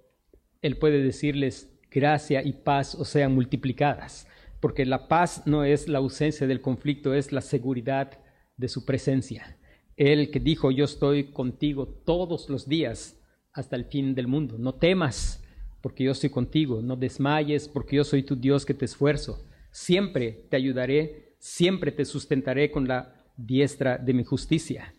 [0.64, 4.26] Él puede decirles gracia y paz o sean multiplicadas,
[4.60, 8.18] porque la paz no es la ausencia del conflicto, es la seguridad
[8.56, 9.58] de su presencia.
[9.98, 13.20] Él que dijo, yo estoy contigo todos los días
[13.52, 14.56] hasta el fin del mundo.
[14.56, 15.44] No temas,
[15.82, 16.80] porque yo estoy contigo.
[16.80, 19.46] No desmayes, porque yo soy tu Dios que te esfuerzo.
[19.70, 24.94] Siempre te ayudaré, siempre te sustentaré con la diestra de mi justicia.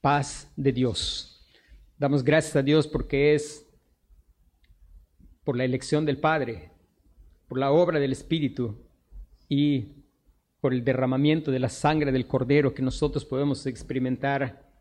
[0.00, 1.46] Paz de Dios.
[1.98, 3.63] Damos gracias a Dios porque es
[5.44, 6.70] por la elección del Padre,
[7.46, 8.76] por la obra del Espíritu
[9.48, 10.04] y
[10.60, 14.72] por el derramamiento de la sangre del Cordero que nosotros podemos experimentar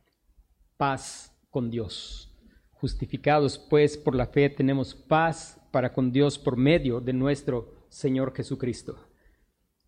[0.78, 2.34] paz con Dios.
[2.72, 8.34] Justificados pues por la fe tenemos paz para con Dios por medio de nuestro Señor
[8.34, 8.97] Jesucristo.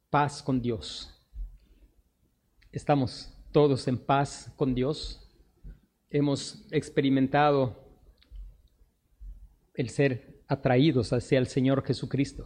[0.10, 1.12] Paz con Dios.
[2.72, 5.34] Estamos todos en paz con Dios.
[6.10, 7.86] Hemos experimentado
[9.74, 12.46] el ser atraídos hacia el Señor Jesucristo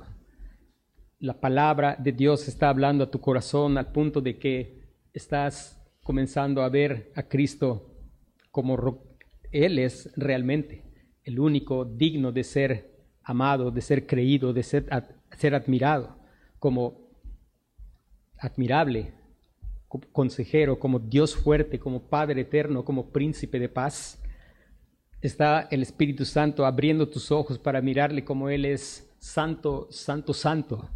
[1.19, 4.79] la palabra de Dios está hablando a tu corazón al punto de que
[5.13, 7.93] estás comenzando a ver a Cristo
[8.51, 9.03] como
[9.51, 10.83] Él es realmente
[11.25, 14.87] el único digno de ser amado, de ser creído, de ser,
[15.53, 16.17] admirado,
[16.57, 17.09] como
[18.37, 19.13] admirable,
[20.13, 24.23] consejero, como Dios fuerte, como Padre eterno, como príncipe de paz.
[25.21, 30.89] Está el Espíritu Santo abriendo tus ojos para mirarle como Él es santo, santo, santo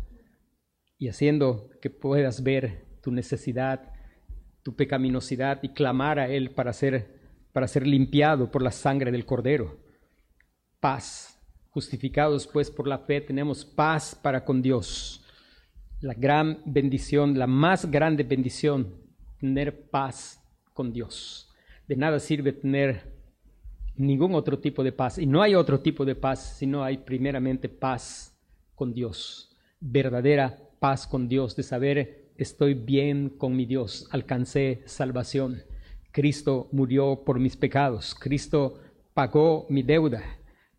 [0.98, 3.92] y haciendo que puedas ver tu necesidad,
[4.64, 7.20] tu pecaminosidad y clamar a Él para ser,
[7.52, 9.78] para ser limpiado por la sangre del Cordero.
[10.80, 11.30] Paz.
[11.72, 15.26] Justificados pues por la fe tenemos paz para con Dios.
[16.00, 18.94] La gran bendición, la más grande bendición,
[19.40, 20.42] tener paz
[20.74, 21.52] con Dios.
[21.88, 23.14] De nada sirve tener
[23.96, 25.18] ningún otro tipo de paz.
[25.18, 28.38] Y no hay otro tipo de paz, sino hay primeramente paz
[28.76, 29.56] con Dios.
[29.80, 35.64] Verdadera paz con Dios, de saber estoy bien con mi Dios, alcancé salvación.
[36.12, 38.80] Cristo murió por mis pecados, Cristo
[39.14, 40.22] pagó mi deuda,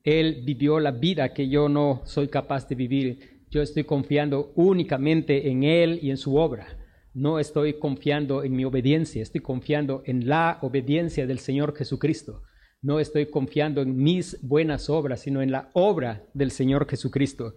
[0.03, 3.47] Él vivió la vida que yo no soy capaz de vivir.
[3.51, 6.67] Yo estoy confiando únicamente en Él y en su obra.
[7.15, 12.43] No estoy confiando en mi obediencia, estoy confiando en la obediencia del Señor Jesucristo.
[12.85, 17.55] No estoy confiando en mis buenas obras, sino en la obra del Señor Jesucristo.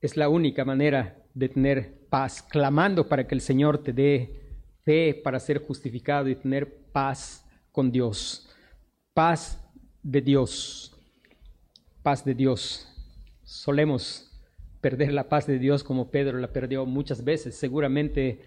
[0.00, 5.14] Es la única manera de tener paz, clamando para que el Señor te dé fe
[5.14, 8.48] para ser justificado y tener paz con Dios.
[9.14, 9.60] Paz
[10.04, 10.94] de Dios.
[12.04, 12.86] Paz de Dios.
[13.42, 14.30] Solemos
[14.80, 17.56] perder la paz de Dios como Pedro la perdió muchas veces.
[17.56, 18.42] Seguramente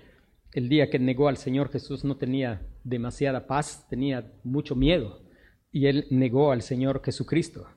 [0.53, 5.27] el día que negó al Señor Jesús no tenía demasiada paz, tenía mucho miedo
[5.71, 7.67] y él negó al Señor Jesucristo.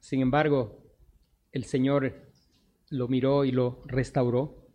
[0.00, 0.82] Sin embargo,
[1.52, 2.28] el Señor
[2.90, 4.66] lo miró y lo restauró.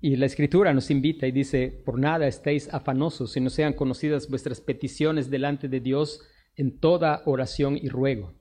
[0.00, 4.60] Y la escritura nos invita y dice, por nada estéis afanosos, no sean conocidas vuestras
[4.60, 6.22] peticiones delante de Dios
[6.56, 8.34] en toda oración y ruego.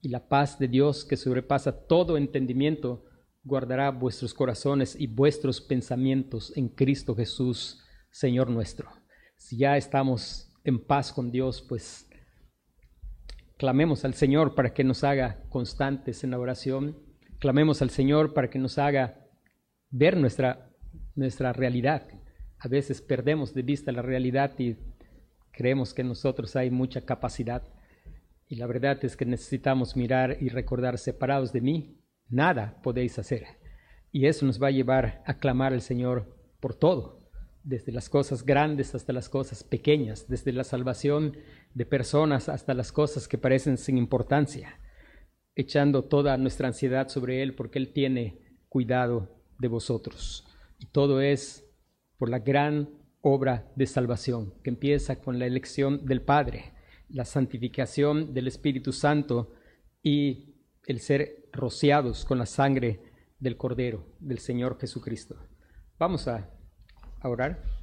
[0.00, 3.04] Y la paz de Dios, que sobrepasa todo entendimiento,
[3.44, 8.90] guardará vuestros corazones y vuestros pensamientos en Cristo Jesús, Señor nuestro.
[9.36, 12.08] Si ya estamos en paz con Dios, pues
[13.56, 16.96] Clamemos al Señor para que nos haga constantes en la oración.
[17.38, 19.26] Clamemos al Señor para que nos haga
[19.90, 20.70] ver nuestra,
[21.14, 22.08] nuestra realidad.
[22.58, 24.76] A veces perdemos de vista la realidad y
[25.52, 27.62] creemos que en nosotros hay mucha capacidad.
[28.48, 33.44] Y la verdad es que necesitamos mirar y recordar, separados de mí, nada podéis hacer.
[34.10, 37.22] Y eso nos va a llevar a clamar al Señor por todo
[37.64, 41.36] desde las cosas grandes hasta las cosas pequeñas, desde la salvación
[41.74, 44.78] de personas hasta las cosas que parecen sin importancia,
[45.54, 50.44] echando toda nuestra ansiedad sobre Él porque Él tiene cuidado de vosotros.
[50.78, 51.64] Y todo es
[52.18, 52.88] por la gran
[53.20, 56.72] obra de salvación que empieza con la elección del Padre,
[57.08, 59.52] la santificación del Espíritu Santo
[60.02, 60.56] y
[60.86, 63.00] el ser rociados con la sangre
[63.38, 65.36] del Cordero, del Señor Jesucristo.
[65.98, 66.50] Vamos a
[67.22, 67.81] orar.